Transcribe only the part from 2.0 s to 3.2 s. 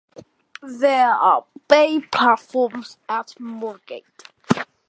platforms